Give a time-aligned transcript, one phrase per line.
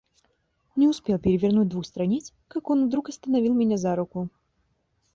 [0.75, 4.29] Не успел перевернуть двух страниц, как он вдруг остановил меня за руку.